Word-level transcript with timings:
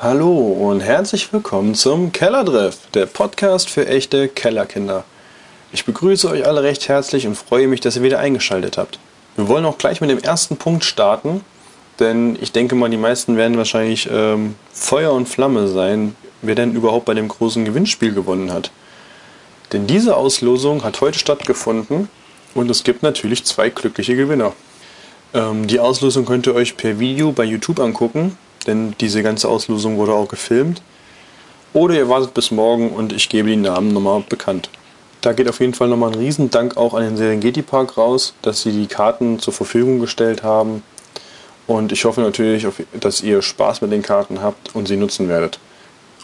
Hallo 0.00 0.36
und 0.36 0.80
herzlich 0.80 1.32
willkommen 1.32 1.76
zum 1.76 2.10
Kellerdrift, 2.10 2.96
der 2.96 3.06
Podcast 3.06 3.70
für 3.70 3.86
echte 3.86 4.26
Kellerkinder. 4.26 5.04
Ich 5.72 5.84
begrüße 5.84 6.28
euch 6.28 6.44
alle 6.44 6.64
recht 6.64 6.88
herzlich 6.88 7.28
und 7.28 7.36
freue 7.36 7.68
mich, 7.68 7.80
dass 7.80 7.94
ihr 7.94 8.02
wieder 8.02 8.18
eingeschaltet 8.18 8.76
habt. 8.76 8.98
Wir 9.36 9.46
wollen 9.46 9.64
auch 9.64 9.78
gleich 9.78 10.00
mit 10.00 10.10
dem 10.10 10.18
ersten 10.18 10.56
Punkt 10.56 10.84
starten, 10.84 11.42
denn 12.00 12.36
ich 12.40 12.50
denke 12.50 12.74
mal, 12.74 12.90
die 12.90 12.96
meisten 12.96 13.36
werden 13.36 13.56
wahrscheinlich 13.56 14.08
ähm, 14.10 14.56
Feuer 14.72 15.12
und 15.12 15.28
Flamme 15.28 15.68
sein, 15.68 16.16
wer 16.42 16.56
denn 16.56 16.74
überhaupt 16.74 17.04
bei 17.04 17.14
dem 17.14 17.28
großen 17.28 17.64
Gewinnspiel 17.64 18.12
gewonnen 18.12 18.52
hat. 18.52 18.72
Denn 19.72 19.86
diese 19.86 20.16
Auslosung 20.16 20.82
hat 20.82 21.00
heute 21.02 21.20
stattgefunden 21.20 22.08
und 22.56 22.68
es 22.68 22.82
gibt 22.82 23.04
natürlich 23.04 23.44
zwei 23.44 23.70
glückliche 23.70 24.16
Gewinner. 24.16 24.54
Ähm, 25.34 25.68
die 25.68 25.78
Auslosung 25.78 26.24
könnt 26.24 26.48
ihr 26.48 26.54
euch 26.56 26.76
per 26.76 26.98
Video 26.98 27.30
bei 27.30 27.44
YouTube 27.44 27.78
angucken, 27.78 28.36
denn 28.66 28.94
diese 29.00 29.22
ganze 29.22 29.48
Auslosung 29.48 29.96
wurde 29.96 30.12
auch 30.12 30.28
gefilmt. 30.28 30.82
Oder 31.72 31.94
ihr 31.94 32.08
wartet 32.08 32.34
bis 32.34 32.50
morgen 32.50 32.90
und 32.90 33.12
ich 33.12 33.28
gebe 33.28 33.48
die 33.48 33.56
Namen 33.56 33.92
nochmal 33.92 34.22
bekannt. 34.28 34.70
Da 35.20 35.32
geht 35.32 35.48
auf 35.48 35.60
jeden 35.60 35.74
Fall 35.74 35.88
nochmal 35.88 36.12
ein 36.12 36.18
Riesendank 36.18 36.76
auch 36.76 36.94
an 36.94 37.02
den 37.02 37.16
Serengeti 37.16 37.62
Park 37.62 37.96
raus, 37.96 38.34
dass 38.42 38.62
sie 38.62 38.72
die 38.72 38.86
Karten 38.86 39.38
zur 39.38 39.54
Verfügung 39.54 39.98
gestellt 39.98 40.42
haben. 40.42 40.82
Und 41.66 41.92
ich 41.92 42.04
hoffe 42.04 42.20
natürlich, 42.20 42.66
dass 43.00 43.22
ihr 43.22 43.40
Spaß 43.40 43.80
mit 43.80 43.90
den 43.90 44.02
Karten 44.02 44.42
habt 44.42 44.74
und 44.74 44.86
sie 44.86 44.96
nutzen 44.96 45.28
werdet. 45.28 45.58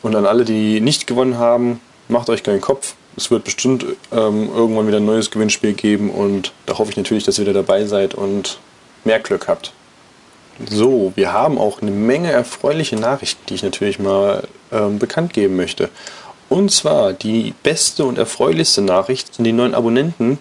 Und 0.02 0.14
an 0.14 0.27
alle, 0.27 0.45
die 0.45 0.80
nicht 0.80 1.06
gewonnen 1.06 1.38
haben, 1.38 1.80
macht 2.09 2.28
euch 2.28 2.42
keinen 2.42 2.61
Kopf. 2.61 2.95
Es 3.16 3.30
wird 3.30 3.45
bestimmt 3.45 3.84
ähm, 4.12 4.50
irgendwann 4.55 4.86
wieder 4.86 4.98
ein 4.98 5.06
neues 5.06 5.30
Gewinnspiel 5.30 5.72
geben 5.72 6.11
und 6.11 6.52
da 6.66 6.78
hoffe 6.78 6.91
ich 6.91 6.97
natürlich, 6.97 7.25
dass 7.25 7.38
ihr 7.38 7.45
wieder 7.45 7.55
dabei 7.55 7.86
seid 7.86 8.14
und 8.14 8.59
mehr 9.05 9.19
Glück 9.19 9.48
habt. 9.48 9.72
So, 10.69 11.12
wir 11.16 11.32
haben 11.32 11.59
auch 11.59 11.80
eine 11.80 11.91
Menge 11.91 12.30
erfreuliche 12.30 12.96
Nachrichten, 12.96 13.42
die 13.48 13.55
ich 13.55 13.62
natürlich 13.62 13.98
mal 13.98 14.46
ähm, 14.70 14.98
bekannt 14.98 15.33
geben 15.33 15.56
möchte. 15.56 15.88
Und 16.48 16.70
zwar 16.70 17.12
die 17.12 17.55
beste 17.62 18.05
und 18.05 18.19
erfreulichste 18.19 18.83
Nachricht 18.83 19.34
sind 19.34 19.44
die 19.44 19.53
neuen 19.53 19.75
Abonnenten 19.75 20.38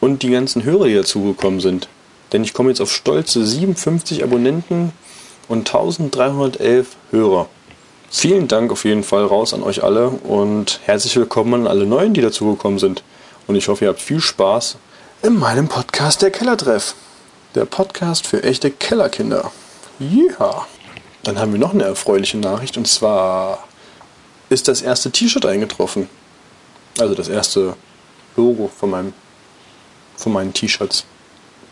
und 0.00 0.22
die 0.22 0.30
ganzen 0.30 0.64
Hörer, 0.64 0.86
die 0.86 0.94
dazugekommen 0.94 1.60
sind. 1.60 1.88
Denn 2.32 2.44
ich 2.44 2.52
komme 2.52 2.68
jetzt 2.68 2.80
auf 2.80 2.92
stolze 2.92 3.46
57 3.46 4.22
Abonnenten 4.22 4.92
und 5.48 5.68
1311 5.68 6.96
Hörer. 7.10 7.48
Vielen 8.10 8.48
Dank 8.48 8.72
auf 8.72 8.84
jeden 8.84 9.04
Fall 9.04 9.24
raus 9.24 9.54
an 9.54 9.62
euch 9.62 9.82
alle 9.82 10.08
und 10.08 10.80
herzlich 10.84 11.16
willkommen 11.16 11.54
an 11.54 11.66
alle 11.66 11.86
Neuen, 11.86 12.14
die 12.14 12.20
dazugekommen 12.20 12.78
sind. 12.78 13.02
Und 13.46 13.56
ich 13.56 13.68
hoffe, 13.68 13.84
ihr 13.84 13.90
habt 13.90 14.00
viel 14.00 14.20
Spaß 14.20 14.76
in 15.22 15.38
meinem 15.38 15.68
Podcast 15.68 16.22
Der 16.22 16.30
Kellertreff. 16.30 16.94
Der 17.54 17.64
Podcast 17.64 18.26
für 18.26 18.42
echte 18.42 18.70
Kellerkinder. 18.70 19.50
Ja. 19.98 20.66
Dann 21.22 21.38
haben 21.38 21.52
wir 21.52 21.58
noch 21.58 21.72
eine 21.72 21.84
erfreuliche 21.84 22.36
Nachricht 22.36 22.76
und 22.76 22.86
zwar 22.86 23.66
ist 24.50 24.68
das 24.68 24.82
erste 24.82 25.10
T-Shirt 25.10 25.46
eingetroffen. 25.46 26.08
Also 26.98 27.14
das 27.14 27.28
erste 27.28 27.74
Logo 28.36 28.70
von, 28.78 28.90
meinem, 28.90 29.12
von 30.16 30.32
meinen 30.32 30.52
T-Shirts. 30.52 31.06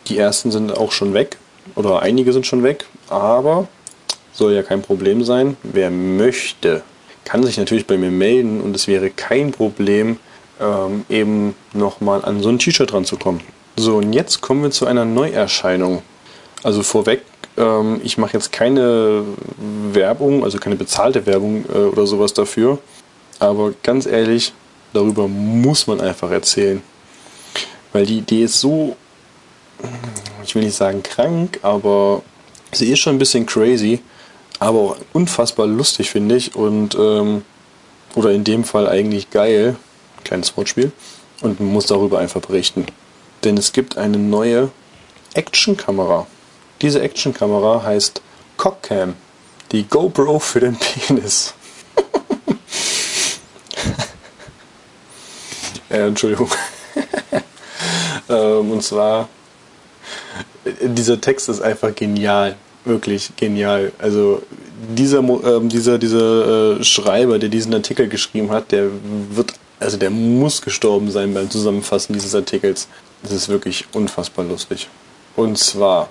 Die 0.06 0.16
ersten 0.16 0.50
sind 0.50 0.76
auch 0.76 0.92
schon 0.92 1.12
weg 1.12 1.36
oder 1.74 2.00
einige 2.00 2.32
sind 2.32 2.46
schon 2.46 2.62
weg, 2.62 2.86
aber 3.10 3.68
soll 4.32 4.54
ja 4.54 4.62
kein 4.62 4.80
Problem 4.80 5.24
sein. 5.24 5.58
Wer 5.62 5.90
möchte, 5.90 6.82
kann 7.24 7.44
sich 7.44 7.58
natürlich 7.58 7.86
bei 7.86 7.98
mir 7.98 8.10
melden 8.10 8.62
und 8.62 8.74
es 8.74 8.88
wäre 8.88 9.10
kein 9.10 9.52
Problem, 9.52 10.18
ähm, 10.58 11.04
eben 11.10 11.54
nochmal 11.74 12.24
an 12.24 12.40
so 12.40 12.48
ein 12.48 12.58
T-Shirt 12.58 12.92
ranzukommen. 12.94 13.42
So, 13.78 13.96
und 13.96 14.14
jetzt 14.14 14.40
kommen 14.40 14.62
wir 14.62 14.70
zu 14.70 14.86
einer 14.86 15.04
Neuerscheinung. 15.04 16.02
Also 16.62 16.82
vorweg, 16.82 17.22
ähm, 17.58 18.00
ich 18.02 18.16
mache 18.16 18.32
jetzt 18.32 18.50
keine 18.50 19.22
Werbung, 19.92 20.44
also 20.44 20.58
keine 20.58 20.76
bezahlte 20.76 21.26
Werbung 21.26 21.66
äh, 21.68 21.78
oder 21.78 22.06
sowas 22.06 22.32
dafür. 22.32 22.78
Aber 23.38 23.74
ganz 23.82 24.06
ehrlich, 24.06 24.54
darüber 24.94 25.28
muss 25.28 25.86
man 25.86 26.00
einfach 26.00 26.30
erzählen. 26.30 26.82
Weil 27.92 28.06
die 28.06 28.18
Idee 28.18 28.44
ist 28.44 28.60
so, 28.60 28.96
ich 30.42 30.54
will 30.54 30.64
nicht 30.64 30.76
sagen 30.76 31.02
krank, 31.02 31.60
aber 31.62 32.22
sie 32.72 32.90
ist 32.90 33.00
schon 33.00 33.16
ein 33.16 33.18
bisschen 33.18 33.44
crazy, 33.44 34.00
aber 34.58 34.78
auch 34.78 34.96
unfassbar 35.12 35.66
lustig, 35.66 36.10
finde 36.10 36.36
ich. 36.36 36.54
Und, 36.56 36.94
ähm, 36.98 37.42
oder 38.14 38.30
in 38.30 38.44
dem 38.44 38.64
Fall 38.64 38.88
eigentlich 38.88 39.30
geil. 39.30 39.76
Kleines 40.24 40.56
Wortspiel. 40.56 40.92
Und 41.42 41.60
man 41.60 41.70
muss 41.70 41.84
darüber 41.84 42.18
einfach 42.18 42.40
berichten. 42.40 42.86
Denn 43.46 43.56
es 43.56 43.72
gibt 43.72 43.96
eine 43.96 44.18
neue 44.18 44.70
Actionkamera. 45.34 46.26
Diese 46.82 47.00
Actionkamera 47.00 47.80
heißt 47.80 48.20
Cockcam. 48.56 49.14
Die 49.70 49.84
GoPro 49.84 50.40
für 50.40 50.58
den 50.58 50.76
Penis. 51.06 51.54
äh, 55.90 56.08
Entschuldigung. 56.08 56.50
ähm, 58.28 58.72
und 58.72 58.82
zwar, 58.82 59.28
dieser 60.82 61.20
Text 61.20 61.48
ist 61.48 61.60
einfach 61.60 61.94
genial. 61.94 62.56
Wirklich 62.84 63.30
genial. 63.36 63.92
Also 63.98 64.42
dieser, 64.92 65.20
äh, 65.20 65.60
dieser, 65.68 65.98
dieser 65.98 66.80
äh, 66.80 66.82
Schreiber, 66.82 67.38
der 67.38 67.48
diesen 67.48 67.72
Artikel 67.74 68.08
geschrieben 68.08 68.50
hat, 68.50 68.72
der 68.72 68.88
wird, 69.30 69.52
also 69.78 69.98
der 69.98 70.10
muss 70.10 70.62
gestorben 70.62 71.12
sein 71.12 71.32
beim 71.32 71.48
Zusammenfassen 71.48 72.12
dieses 72.12 72.34
Artikels. 72.34 72.88
Das 73.26 73.34
ist 73.34 73.48
wirklich 73.48 73.86
unfassbar 73.92 74.44
lustig. 74.44 74.88
Und 75.34 75.58
zwar 75.58 76.08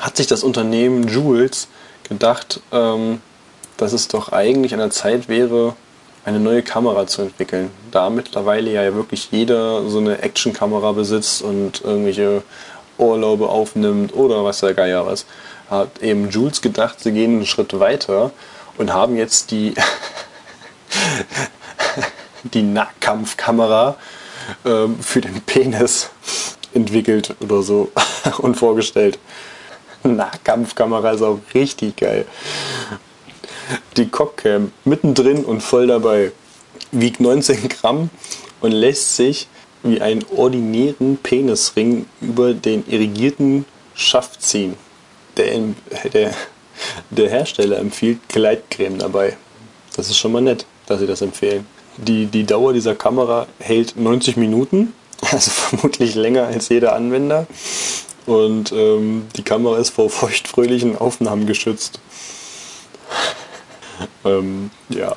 hat 0.00 0.16
sich 0.16 0.26
das 0.26 0.42
Unternehmen 0.42 1.06
Jules 1.06 1.68
gedacht, 2.08 2.62
ähm, 2.72 3.20
dass 3.76 3.92
es 3.92 4.08
doch 4.08 4.32
eigentlich 4.32 4.72
an 4.72 4.78
der 4.78 4.88
Zeit 4.88 5.28
wäre, 5.28 5.76
eine 6.24 6.40
neue 6.40 6.62
Kamera 6.62 7.06
zu 7.06 7.20
entwickeln. 7.20 7.70
Da 7.90 8.08
mittlerweile 8.08 8.72
ja 8.72 8.94
wirklich 8.94 9.28
jeder 9.30 9.86
so 9.90 9.98
eine 9.98 10.22
Actionkamera 10.22 10.92
besitzt 10.92 11.42
und 11.42 11.82
irgendwelche 11.82 12.42
Urlaube 12.96 13.50
aufnimmt 13.50 14.14
oder 14.14 14.42
was 14.42 14.60
der 14.60 14.72
Geier 14.72 15.04
was, 15.04 15.26
hat 15.68 16.02
eben 16.02 16.30
Jules 16.30 16.62
gedacht, 16.62 16.98
sie 17.00 17.12
gehen 17.12 17.36
einen 17.36 17.46
Schritt 17.46 17.78
weiter 17.78 18.30
und 18.78 18.94
haben 18.94 19.18
jetzt 19.18 19.50
die, 19.50 19.74
die 22.42 22.62
Nahkampfkamera 22.62 23.96
ähm, 24.64 24.98
für 25.00 25.20
den 25.20 25.40
Penis 25.42 26.10
entwickelt 26.74 27.34
oder 27.40 27.62
so 27.62 27.90
und 28.38 28.56
vorgestellt. 28.56 29.18
Nahkampfkamera 30.04 31.10
ist 31.12 31.22
auch 31.22 31.40
richtig 31.54 31.96
geil. 31.96 32.24
Die 33.96 34.08
Cockcam 34.08 34.72
mittendrin 34.84 35.44
und 35.44 35.62
voll 35.62 35.86
dabei. 35.86 36.32
Wiegt 36.92 37.20
19 37.20 37.68
Gramm 37.68 38.10
und 38.60 38.72
lässt 38.72 39.16
sich 39.16 39.48
wie 39.82 40.00
einen 40.00 40.24
ordinären 40.34 41.18
Penisring 41.18 42.06
über 42.20 42.54
den 42.54 42.86
irrigierten 42.88 43.64
Schaft 43.94 44.42
ziehen. 44.42 44.76
Der, 45.36 45.60
der, 46.12 46.34
der 47.10 47.28
Hersteller 47.28 47.78
empfiehlt 47.78 48.20
Gleitcreme 48.28 48.98
dabei. 48.98 49.36
Das 49.96 50.08
ist 50.08 50.18
schon 50.18 50.32
mal 50.32 50.42
nett, 50.42 50.64
dass 50.86 51.00
sie 51.00 51.06
das 51.06 51.22
empfehlen. 51.22 51.66
Die, 51.98 52.26
die 52.26 52.44
Dauer 52.44 52.72
dieser 52.72 52.94
Kamera 52.94 53.46
hält 53.58 53.96
90 53.96 54.36
Minuten, 54.36 54.92
also 55.20 55.50
vermutlich 55.50 56.14
länger 56.14 56.46
als 56.46 56.68
jeder 56.68 56.94
Anwender. 56.94 57.46
Und 58.26 58.72
ähm, 58.72 59.26
die 59.36 59.42
Kamera 59.42 59.78
ist 59.78 59.90
vor 59.90 60.10
feuchtfröhlichen 60.10 60.98
Aufnahmen 60.98 61.46
geschützt. 61.46 61.98
ähm, 64.24 64.70
ja, 64.90 65.16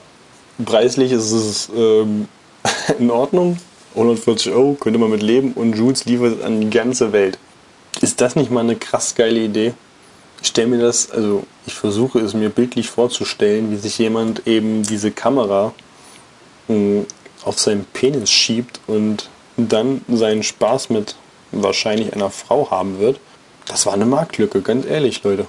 preislich 0.63 1.11
ist 1.11 1.31
es 1.31 1.69
ähm, 1.75 2.27
in 2.99 3.11
Ordnung. 3.11 3.57
140 3.95 4.53
Euro 4.53 4.77
könnte 4.79 4.99
man 4.99 5.11
mit 5.11 5.21
leben 5.21 5.51
und 5.53 5.75
Jules 5.75 6.05
liefert 6.05 6.41
an 6.43 6.61
die 6.61 6.69
ganze 6.69 7.11
Welt. 7.11 7.37
Ist 7.99 8.21
das 8.21 8.37
nicht 8.37 8.49
mal 8.49 8.61
eine 8.61 8.77
krass 8.77 9.15
geile 9.15 9.41
Idee? 9.41 9.73
Ich 10.41 10.47
stelle 10.47 10.67
mir 10.67 10.79
das, 10.79 11.11
also 11.11 11.43
ich 11.65 11.73
versuche 11.73 12.19
es 12.19 12.33
mir 12.33 12.49
bildlich 12.49 12.89
vorzustellen, 12.89 13.71
wie 13.71 13.75
sich 13.75 13.97
jemand 13.97 14.47
eben 14.47 14.83
diese 14.83 15.11
Kamera 15.11 15.73
auf 17.43 17.59
seinen 17.59 17.85
Penis 17.85 18.29
schiebt 18.29 18.79
und 18.87 19.29
dann 19.57 20.01
seinen 20.07 20.43
Spaß 20.43 20.89
mit 20.89 21.15
wahrscheinlich 21.51 22.13
einer 22.13 22.29
Frau 22.29 22.69
haben 22.71 22.99
wird. 22.99 23.19
Das 23.65 23.85
war 23.85 23.93
eine 23.93 24.05
Marktlücke, 24.05 24.61
ganz 24.61 24.85
ehrlich, 24.85 25.23
Leute. 25.23 25.47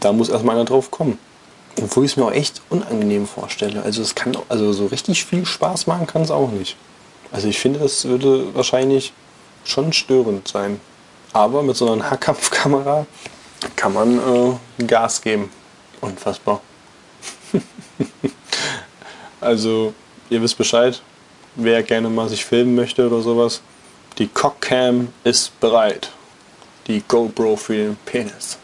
Da 0.00 0.12
muss 0.12 0.28
erstmal 0.28 0.56
einer 0.56 0.64
drauf 0.64 0.90
kommen. 0.90 1.18
Obwohl 1.82 2.04
ich 2.04 2.12
es 2.12 2.16
mir 2.16 2.24
auch 2.24 2.32
echt 2.32 2.62
unangenehm 2.70 3.26
vorstelle. 3.26 3.82
Also 3.82 4.02
es 4.02 4.14
kann 4.14 4.36
also 4.48 4.72
so 4.72 4.86
richtig 4.86 5.24
viel 5.24 5.44
Spaß 5.44 5.86
machen 5.86 6.06
kann 6.06 6.22
es 6.22 6.30
auch 6.30 6.50
nicht. 6.50 6.76
Also 7.32 7.48
ich 7.48 7.58
finde, 7.58 7.80
das 7.80 8.04
würde 8.04 8.54
wahrscheinlich 8.54 9.12
schon 9.64 9.92
störend 9.92 10.46
sein. 10.46 10.80
Aber 11.32 11.62
mit 11.62 11.76
so 11.76 11.86
einer 11.86 11.96
Nahkampfkamera 11.96 13.06
kann 13.74 13.92
man 13.92 14.18
äh, 14.18 14.84
Gas 14.84 15.20
geben. 15.20 15.50
Unfassbar. 16.00 16.60
also 19.40 19.94
ihr 20.30 20.42
wisst 20.42 20.58
Bescheid, 20.58 21.00
wer 21.54 21.82
gerne 21.82 22.08
mal 22.08 22.28
sich 22.28 22.44
filmen 22.44 22.74
möchte 22.74 23.06
oder 23.06 23.20
sowas. 23.20 23.60
Die 24.18 24.28
Cockcam 24.28 25.08
ist 25.24 25.58
bereit. 25.60 26.10
Die 26.86 27.02
GoPro 27.06 27.56
für 27.56 27.74
den 27.74 27.96
Penis. 28.04 28.58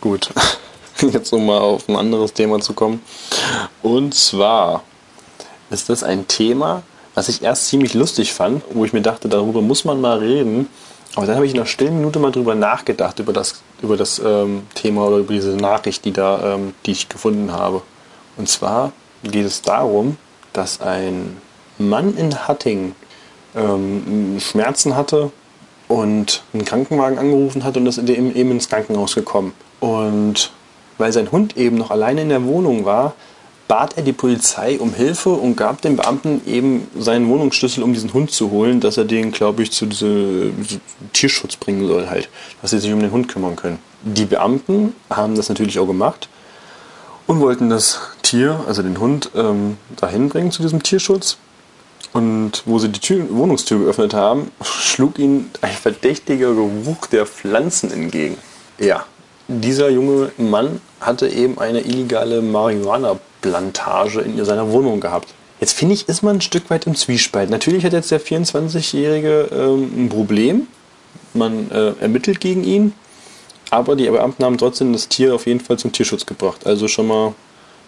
Gut, 0.00 0.30
Jetzt 1.00 1.32
um 1.32 1.46
mal 1.46 1.58
auf 1.58 1.88
ein 1.88 1.96
anderes 1.96 2.32
Thema 2.32 2.60
zu 2.60 2.72
kommen. 2.72 3.02
Und 3.82 4.14
zwar 4.14 4.82
ist 5.70 5.88
das 5.88 6.02
ein 6.02 6.28
Thema, 6.28 6.82
was 7.14 7.28
ich 7.28 7.42
erst 7.42 7.66
ziemlich 7.68 7.94
lustig 7.94 8.32
fand, 8.32 8.62
wo 8.72 8.84
ich 8.84 8.92
mir 8.92 9.02
dachte, 9.02 9.28
darüber 9.28 9.60
muss 9.60 9.84
man 9.84 10.00
mal 10.00 10.18
reden. 10.18 10.68
Aber 11.16 11.26
dann 11.26 11.36
habe 11.36 11.46
ich 11.46 11.52
in 11.52 11.58
einer 11.58 11.66
stillen 11.66 11.96
Minute 11.96 12.18
mal 12.18 12.32
drüber 12.32 12.54
nachgedacht, 12.54 13.18
über 13.20 13.32
das, 13.32 13.62
über 13.82 13.96
das 13.96 14.20
ähm, 14.24 14.64
Thema 14.74 15.06
oder 15.06 15.18
über 15.18 15.32
diese 15.32 15.50
Nachricht, 15.50 16.04
die, 16.04 16.12
da, 16.12 16.54
ähm, 16.54 16.74
die 16.86 16.92
ich 16.92 17.08
gefunden 17.08 17.52
habe. 17.52 17.82
Und 18.36 18.48
zwar 18.48 18.92
geht 19.22 19.46
es 19.46 19.62
darum, 19.62 20.16
dass 20.54 20.80
ein 20.80 21.36
Mann 21.78 22.16
in 22.16 22.48
Hatting 22.48 22.94
ähm, 23.54 24.38
Schmerzen 24.40 24.96
hatte 24.96 25.30
und 25.88 26.42
einen 26.54 26.64
Krankenwagen 26.64 27.18
angerufen 27.18 27.64
hat 27.64 27.76
und 27.76 27.86
ist 27.86 27.98
eben 27.98 28.32
ins 28.32 28.68
Krankenhaus 28.68 29.14
gekommen. 29.14 29.52
Und 29.80 30.52
weil 30.96 31.12
sein 31.12 31.30
Hund 31.30 31.56
eben 31.56 31.76
noch 31.76 31.90
alleine 31.90 32.22
in 32.22 32.30
der 32.30 32.44
Wohnung 32.44 32.84
war, 32.84 33.14
bat 33.68 33.96
er 33.96 34.02
die 34.02 34.12
Polizei 34.12 34.78
um 34.78 34.94
Hilfe 34.94 35.30
und 35.30 35.56
gab 35.56 35.80
dem 35.82 35.96
Beamten 35.96 36.42
eben 36.46 36.86
seinen 36.98 37.28
Wohnungsschlüssel, 37.28 37.82
um 37.82 37.92
diesen 37.92 38.12
Hund 38.12 38.30
zu 38.30 38.50
holen, 38.50 38.80
dass 38.80 38.96
er 38.96 39.04
den, 39.04 39.32
glaube 39.32 39.62
ich, 39.62 39.72
zu 39.72 39.86
diesem 39.86 40.54
Tierschutz 41.12 41.56
bringen 41.56 41.86
soll 41.86 42.08
halt, 42.08 42.28
dass 42.60 42.70
sie 42.70 42.78
sich 42.78 42.92
um 42.92 43.00
den 43.00 43.10
Hund 43.10 43.28
kümmern 43.28 43.56
können. 43.56 43.78
Die 44.02 44.26
Beamten 44.26 44.94
haben 45.08 45.34
das 45.34 45.48
natürlich 45.48 45.78
auch 45.78 45.86
gemacht 45.86 46.28
und 47.26 47.40
wollten 47.40 47.70
das 47.70 48.00
Tier, 48.22 48.60
also 48.66 48.82
den 48.82 48.98
Hund, 48.98 49.30
ähm, 49.34 49.76
dahin 49.96 50.28
bringen 50.28 50.50
zu 50.50 50.62
diesem 50.62 50.82
Tierschutz. 50.82 51.38
Und 52.12 52.62
wo 52.64 52.78
sie 52.78 52.90
die 52.90 53.00
Tür, 53.00 53.26
Wohnungstür 53.30 53.80
geöffnet 53.80 54.14
haben, 54.14 54.52
schlug 54.62 55.18
ihnen 55.18 55.50
ein 55.62 55.72
verdächtiger 55.74 56.54
Geruch 56.54 57.06
der 57.06 57.26
Pflanzen 57.26 57.90
entgegen. 57.90 58.36
Ja, 58.78 59.04
dieser 59.48 59.90
junge 59.90 60.30
Mann 60.38 60.80
hatte 61.00 61.28
eben 61.28 61.58
eine 61.58 61.80
illegale 61.80 62.40
Marihuana-Plantage 62.40 64.20
in 64.20 64.44
seiner 64.44 64.70
Wohnung 64.70 65.00
gehabt. 65.00 65.34
Jetzt 65.60 65.72
finde 65.72 65.94
ich, 65.94 66.08
ist 66.08 66.22
man 66.22 66.36
ein 66.36 66.40
Stück 66.40 66.70
weit 66.70 66.86
im 66.86 66.94
Zwiespalt. 66.94 67.50
Natürlich 67.50 67.84
hat 67.84 67.92
jetzt 67.92 68.10
der 68.10 68.20
24-Jährige 68.20 69.48
ähm, 69.52 70.04
ein 70.04 70.08
Problem. 70.08 70.66
Man 71.32 71.70
äh, 71.70 71.92
ermittelt 72.00 72.40
gegen 72.40 72.64
ihn. 72.64 72.92
Aber 73.74 73.96
die 73.96 74.08
Beamten 74.08 74.44
haben 74.44 74.56
trotzdem 74.56 74.92
das 74.92 75.08
Tier 75.08 75.34
auf 75.34 75.48
jeden 75.48 75.58
Fall 75.58 75.76
zum 75.76 75.90
Tierschutz 75.90 76.24
gebracht. 76.24 76.64
Also 76.64 76.86
schon 76.86 77.08
mal 77.08 77.34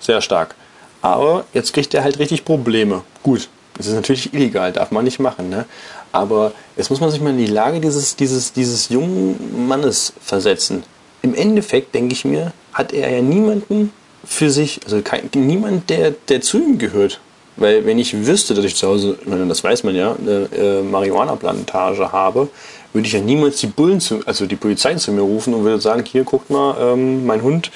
sehr 0.01 0.21
stark. 0.21 0.57
Aber 1.01 1.45
jetzt 1.55 1.73
kriegt 1.73 1.95
er 1.95 2.03
halt 2.03 2.19
richtig 2.19 2.45
Probleme. 2.45 3.05
Gut, 3.23 3.49
das 3.77 3.87
ist 3.87 3.95
natürlich 3.95 4.35
illegal, 4.35 4.73
darf 4.73 4.91
man 4.91 5.05
nicht 5.05 5.21
machen. 5.21 5.49
Ne? 5.49 5.65
Aber 6.11 6.51
jetzt 6.77 6.91
muss 6.91 6.99
man 6.99 7.13
sich 7.13 7.21
mal 7.21 7.31
in 7.31 7.39
die 7.39 7.47
Lage 7.47 7.79
dieses, 7.79 8.17
dieses, 8.17 8.53
dieses 8.53 8.89
jungen 8.89 9.69
Mannes 9.69 10.13
versetzen 10.21 10.83
im 11.23 11.37
Endeffekt, 11.37 11.95
denke 11.95 12.15
ich 12.15 12.25
mir, 12.25 12.53
hat 12.73 12.93
er 12.93 13.09
ja 13.09 13.23
niemanden 13.23 13.93
für 14.25 14.51
sich, 14.51 14.81
also 14.85 15.03
kein, 15.03 15.31
niemand, 15.35 15.89
der, 15.89 16.15
der 16.29 16.41
zu 16.41 16.59
ihm 16.59 16.79
gehört. 16.79 17.21
Weil 17.57 17.87
wenn 17.87 18.01
ich 18.01 18.27
wüsste, 18.27 18.55
dass 18.55 18.65
ich 18.65 18.75
zu 18.75 18.89
Hause, 18.89 19.19
das 19.25 19.63
weiß 19.63 19.85
man 19.85 19.95
ja, 19.95 20.17
eine 20.17 20.49
äh, 20.53 20.83
Marihuana-Plantage 20.83 22.11
habe, 22.11 22.49
würde 22.97 23.07
ich 23.07 23.13
ja 23.13 23.21
niemals 23.21 23.59
die 23.59 23.67
Bullen 23.67 24.01
zu, 24.01 24.21
also 24.25 24.47
die 24.47 24.57
Polizei 24.57 24.95
zu 24.95 25.13
mir 25.13 25.21
rufen 25.21 25.53
und 25.53 25.65
würde 25.65 25.83
sagen, 25.83 26.03
hier 26.05 26.25
guckt 26.25 26.49
mal, 26.49 26.77
ähm, 26.81 27.27
mein 27.27 27.43
Hund 27.43 27.71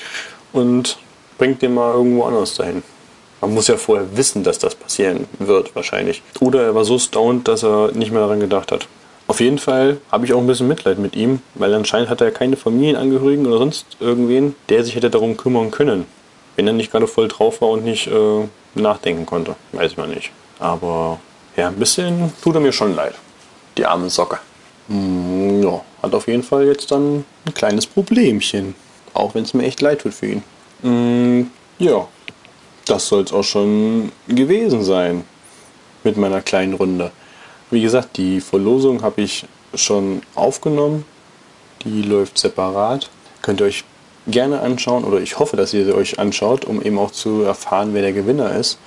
und 0.53 0.97
bringt 1.37 1.61
den 1.61 1.75
mal 1.75 1.93
irgendwo 1.93 2.25
anders 2.25 2.55
dahin. 2.55 2.83
Man 3.43 3.53
muss 3.53 3.69
ja 3.69 3.77
vorher 3.77 4.17
wissen, 4.17 4.43
dass 4.45 4.59
das 4.59 4.75
passieren 4.75 5.27
wird, 5.39 5.77
wahrscheinlich. 5.77 6.23
Oder 6.41 6.63
er 6.63 6.75
war 6.75 6.85
so 6.85 6.99
stoned, 6.99 7.49
dass 7.49 7.63
er 7.63 7.93
nicht 7.93 8.13
mehr 8.13 8.23
daran 8.23 8.41
gedacht 8.41 8.73
hat. 8.73 8.89
Auf 9.27 9.41
jeden 9.41 9.59
Fall 9.59 9.99
habe 10.11 10.25
ich 10.25 10.33
auch 10.33 10.41
ein 10.41 10.47
bisschen 10.47 10.69
Mitleid 10.69 10.99
mit 10.99 11.15
ihm, 11.15 11.41
weil 11.55 11.75
anscheinend 11.75 12.09
hat 12.09 12.23
er 12.23 12.31
keine 12.31 12.57
Familienangehörigen 12.57 13.47
oder 13.47 13.59
sonst 13.59 13.99
irgendwen, 14.01 14.57
der 14.71 14.85
sich 14.85 14.95
hätte 14.95 15.11
darum 15.11 15.37
kümmern 15.37 15.71
können. 15.71 16.07
Wenn 16.57 16.67
er 16.67 16.73
nicht 16.73 16.91
gerade 16.91 17.07
voll 17.07 17.29
drauf 17.29 17.61
war 17.61 17.69
und 17.69 17.85
nicht 17.85 18.07
äh, 18.07 18.49
nachdenken 18.75 19.27
konnte. 19.27 19.55
Weiß 19.73 19.99
man 19.99 20.11
nicht. 20.11 20.33
Aber 20.59 21.21
ja, 21.59 21.69
ein 21.69 21.77
bisschen 21.77 22.33
tut 22.43 22.55
er 22.55 22.63
mir 22.63 22.73
schon 22.73 22.95
leid. 22.95 23.15
Die 23.77 23.85
arme 23.85 24.09
Socke. 24.09 24.39
Mm, 24.91 25.63
ja, 25.63 25.81
hat 26.03 26.15
auf 26.15 26.27
jeden 26.27 26.43
Fall 26.43 26.67
jetzt 26.67 26.91
dann 26.91 27.25
ein 27.47 27.55
kleines 27.55 27.87
Problemchen. 27.87 28.75
Auch 29.15 29.35
wenn 29.35 29.45
es 29.45 29.55
mir 29.55 29.65
echt 29.65 29.81
leid 29.81 30.01
tut 30.01 30.15
für 30.15 30.27
ihn. 30.27 30.43
Mm, 30.83 31.47
ja, 31.79 32.09
das 32.87 33.07
soll 33.07 33.23
es 33.23 33.33
auch 33.33 33.45
schon 33.45 34.11
gewesen 34.27 34.83
sein 34.83 35.25
mit 36.03 36.17
meiner 36.17 36.43
kleinen 36.43 36.75
Runde. 36.75 37.13
Wie 37.71 37.81
gesagt, 37.81 38.17
die 38.17 38.41
Verlosung 38.41 39.03
habe 39.03 39.23
ich 39.23 39.47
schon 39.75 40.23
aufgenommen. 40.35 41.05
Die 41.85 42.03
läuft 42.03 42.37
separat. 42.39 43.09
Könnt 43.43 43.61
ihr 43.61 43.67
euch 43.67 43.85
gerne 44.27 44.61
anschauen 44.61 45.05
oder 45.05 45.21
ich 45.21 45.39
hoffe, 45.39 45.57
dass 45.57 45.73
ihr 45.73 45.85
sie 45.85 45.95
euch 45.95 46.19
anschaut, 46.19 46.65
um 46.65 46.83
eben 46.83 46.99
auch 46.99 47.13
zu 47.13 47.43
erfahren, 47.43 47.95
wer 47.95 48.03
der 48.03 48.13
Gewinner 48.13 48.57
ist. 48.57 48.79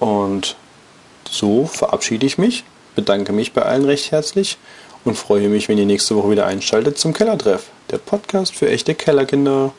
Und 0.00 0.56
so 1.30 1.66
verabschiede 1.66 2.26
ich 2.26 2.38
mich, 2.38 2.64
bedanke 2.96 3.32
mich 3.32 3.52
bei 3.52 3.62
allen 3.62 3.84
recht 3.84 4.10
herzlich 4.10 4.58
und 5.04 5.16
freue 5.16 5.48
mich, 5.48 5.68
wenn 5.68 5.78
ihr 5.78 5.86
nächste 5.86 6.16
Woche 6.16 6.30
wieder 6.30 6.46
einschaltet 6.46 6.98
zum 6.98 7.12
Kellertreff, 7.12 7.66
der 7.90 7.98
Podcast 7.98 8.54
für 8.54 8.68
echte 8.68 8.94
Kellerkinder. 8.94 9.72